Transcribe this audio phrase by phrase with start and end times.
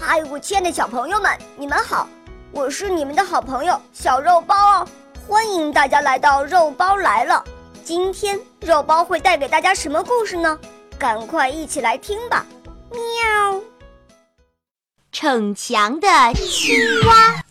[0.00, 2.08] 嗨，我亲爱的小朋友们，你们好！
[2.52, 4.88] 我是你们的好朋友小肉包哦，
[5.26, 7.44] 欢迎大家来到肉包来了。
[7.84, 10.56] 今天肉包会带给大家什么故事呢？
[10.98, 12.46] 赶快一起来听吧！
[12.90, 13.60] 喵。
[15.10, 16.76] 逞强的青
[17.06, 17.42] 蛙，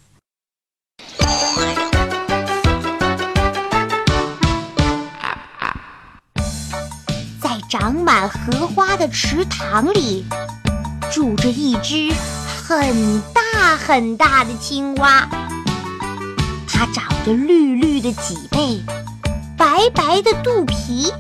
[7.42, 10.26] 在长满荷花的池塘里，
[11.12, 12.14] 住着一只
[12.64, 15.28] 很大很大的青蛙。
[16.68, 18.82] 它长着绿绿的脊背，
[19.58, 21.12] 白白的肚皮，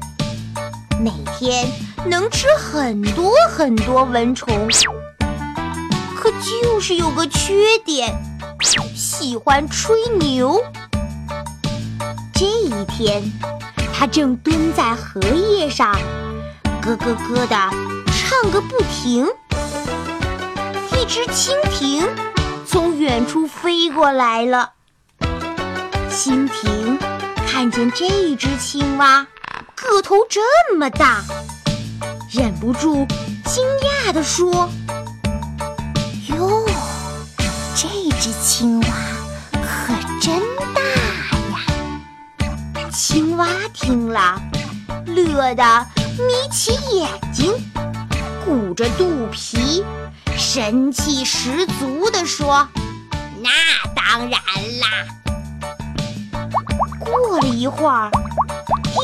[0.99, 1.67] 每天
[2.05, 4.67] 能吃很多很多蚊虫。
[6.15, 7.53] 可就是有个缺
[7.85, 8.13] 点，
[8.93, 10.61] 喜欢吹牛。
[12.33, 13.23] 这一天，
[13.93, 15.97] 他正蹲在荷叶上，
[16.83, 17.55] 咯咯咯的
[18.11, 19.25] 唱个不停。
[21.07, 22.05] 只蜻蜓
[22.65, 24.71] 从远处飞过来了。
[26.11, 26.99] 蜻蜓
[27.47, 29.25] 看见这只青蛙
[29.73, 30.41] 个头这
[30.75, 31.23] 么大，
[32.29, 33.07] 忍不住
[33.45, 33.65] 惊
[34.05, 34.69] 讶地说。
[36.27, 36.65] 哟，
[37.73, 37.87] 这
[38.19, 38.87] 只青蛙
[39.53, 40.41] 可真
[40.75, 40.81] 大
[41.51, 42.89] 呀！
[42.91, 44.41] 青蛙听了，
[45.05, 47.53] 乐得眯起眼睛，
[48.45, 49.85] 鼓着肚皮，
[50.57, 52.67] 神气十足地说
[53.43, 53.49] ：“那
[53.95, 54.31] 当然
[54.79, 55.05] 啦！”
[56.99, 58.09] 过了一会儿，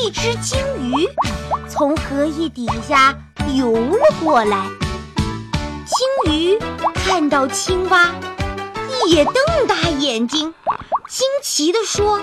[0.02, 1.08] 一只鲸鱼
[1.68, 3.16] 从荷叶底下
[3.54, 4.66] 游了过来。
[5.86, 6.58] 鲸鱼
[6.92, 8.12] 看到青蛙，
[9.06, 9.34] 也瞪
[9.68, 10.52] 大眼睛，
[11.08, 12.20] 惊奇地说：“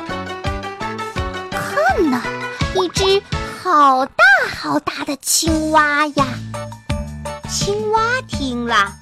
[1.50, 2.22] 看呐，
[2.76, 3.24] 一只
[3.64, 4.14] 好大
[4.62, 6.26] 好大的青蛙呀！”
[7.50, 8.94] 青蛙听了，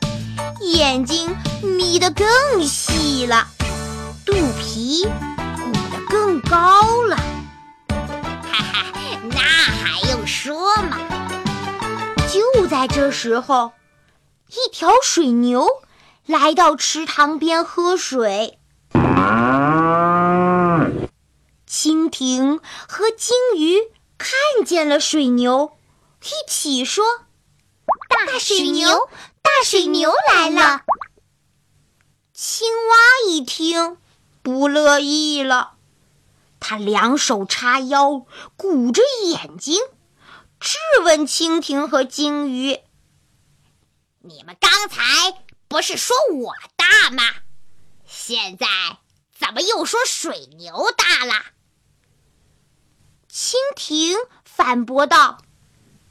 [0.62, 2.28] 眼睛眯得更
[2.64, 3.48] 细了，
[4.26, 7.16] 肚皮鼓得更高了。
[7.88, 8.86] 哈哈，
[9.32, 10.98] 那还用说吗？
[12.32, 13.72] 就在这时候。
[14.52, 15.68] 一条水牛
[16.26, 18.58] 来到池塘边喝水，
[21.70, 23.78] 蜻蜓和鲸鱼
[24.18, 25.78] 看见了水牛，
[26.24, 27.06] 一起说
[28.10, 29.08] ：“大水牛，
[29.39, 30.86] 大水牛来了！”
[32.34, 32.96] 青蛙
[33.28, 33.98] 一听，
[34.42, 35.74] 不乐意了，
[36.60, 38.26] 他两手叉腰，
[38.56, 39.82] 鼓着眼睛，
[40.60, 42.80] 质问蜻蜓和鲸鱼。
[44.22, 47.24] 你们刚才不是说我大吗？
[48.06, 48.68] 现在
[49.38, 51.34] 怎么又说水牛大了？
[53.32, 55.42] 蜻蜓反驳道：“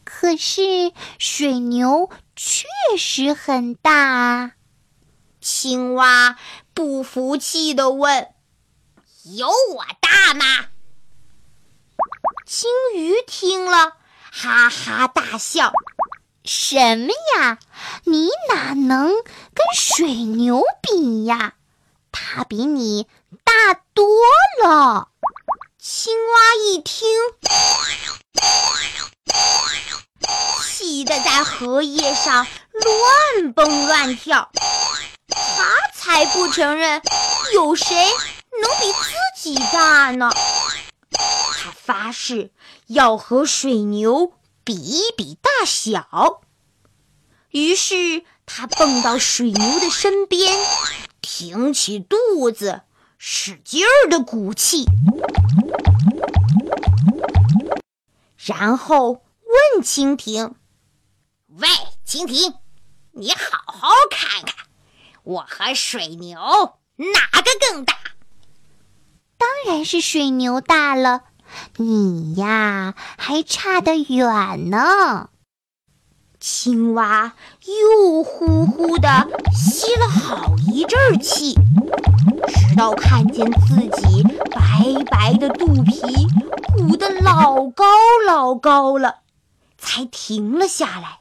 [0.09, 4.53] 可是水牛确实很大啊。”
[5.43, 6.39] 青蛙
[6.73, 8.29] 不服气地问
[9.37, 10.47] ：“有我大吗？”
[12.47, 13.97] 金鱼听了，
[14.33, 15.73] 哈哈大笑。
[16.43, 17.59] 什么呀？
[18.05, 21.53] 你哪能跟水牛比呀？
[22.11, 23.07] 它比你
[23.45, 24.07] 大多
[24.65, 25.11] 了。
[25.79, 27.07] 青蛙一听，
[31.09, 32.47] 气得在荷叶上
[33.35, 34.51] 乱蹦乱跳。
[35.29, 35.65] 它
[35.95, 37.01] 才不承认
[37.55, 40.31] 有谁能比自己大呢！
[41.11, 42.51] 它发誓
[42.87, 44.33] 要和水牛。
[44.65, 46.43] 比一比大小，
[47.49, 50.59] 于是他蹦到水牛的身边，
[51.23, 52.83] 挺起肚子，
[53.17, 54.85] 使劲儿的鼓气，
[58.37, 60.55] 然后问蜻蜓
[61.57, 61.67] ：“喂，
[62.07, 62.55] 蜻蜓，
[63.13, 64.67] 你好好看看，
[65.23, 66.39] 我和水牛
[66.97, 67.95] 哪个更大？”
[69.39, 71.23] 当然是水牛大了。
[71.77, 75.31] 你呀，还差得远呢。
[76.39, 77.35] 青蛙
[77.65, 86.01] 又呼呼的吸了好一阵气，直到看见自己白白的肚皮
[86.77, 87.85] 鼓得老高
[88.27, 89.21] 老高了，
[89.79, 91.21] 才停了下来，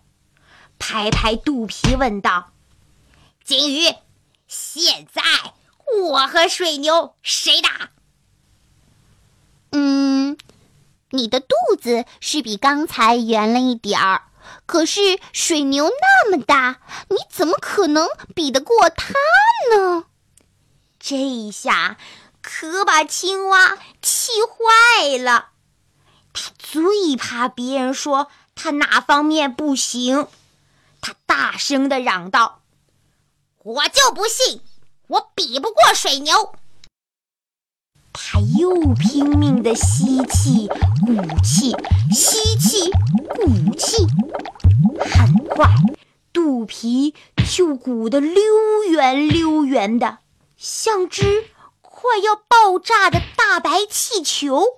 [0.79, 2.51] 拍拍肚皮问道
[3.44, 3.95] ：“金鱼，
[4.47, 5.21] 现在
[6.01, 7.89] 我和水牛谁大？”
[9.71, 10.38] 嗯，
[11.09, 14.24] 你的肚子是比刚才圆了一点儿，
[14.65, 19.13] 可是水牛那么大，你怎么可能比得过它
[19.75, 20.06] 呢？
[21.00, 21.97] 这一下
[22.41, 25.50] 可把青蛙气坏了，
[26.33, 30.27] 他最怕别人说他哪方面不行，他
[31.07, 32.63] 他大声的嚷道
[33.63, 34.59] ：“我就不信，
[35.07, 36.54] 我比不过水牛。
[38.12, 41.74] 他又拼命的吸气、鼓气，
[42.12, 42.92] 吸气、
[43.30, 44.06] 鼓气，
[45.00, 45.65] 很快，
[46.33, 47.15] 肚皮
[47.56, 48.44] 就鼓得溜
[48.89, 50.18] 圆溜圆的，
[50.57, 51.45] 像只
[51.80, 54.75] 快要爆炸的大白气球。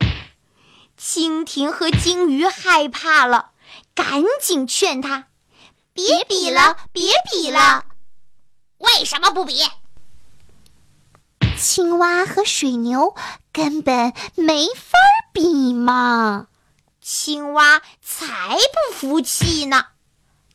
[0.96, 3.50] 蜻蜓和鲸鱼害怕了，
[3.96, 5.29] 赶紧劝他
[5.94, 7.86] ：“别比了，别比了！
[8.78, 9.64] 为什么不比？”
[11.58, 13.16] 青蛙和水牛
[13.52, 14.98] 根本没法
[15.34, 16.48] 比嘛！
[17.02, 19.88] 青蛙才不服气呢，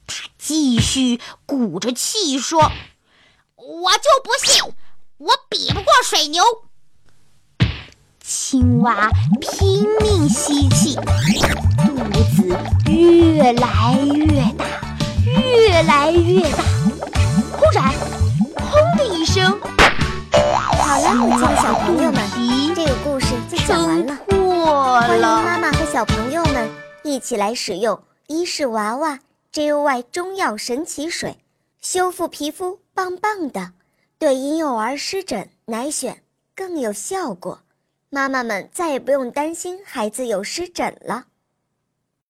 [0.07, 2.71] 它继续鼓着气说
[3.57, 4.63] ：“我就不信，
[5.19, 6.43] 我比不过水牛。”
[8.23, 9.11] 青蛙
[9.41, 11.95] 拼命吸气，肚
[12.35, 12.57] 子
[12.91, 14.94] 越来越大，
[15.43, 16.63] 越来越大。
[17.57, 17.93] 忽然，
[18.57, 19.59] 砰的一声。
[20.31, 22.23] 好了，亲爱的小朋友们，
[22.75, 24.17] 这个故事就讲完了。
[24.27, 26.69] 欢迎妈妈和小朋友们
[27.03, 29.19] 一起来使用伊氏娃娃
[29.53, 31.39] JOY 中药神奇水，
[31.81, 33.73] 修复皮肤棒棒的，
[34.19, 36.15] 对婴幼儿湿疹奶癣
[36.55, 37.61] 更有效果。
[38.11, 41.25] 妈妈们再也不用担心孩子有湿疹了。